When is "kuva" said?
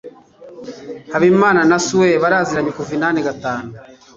2.77-2.91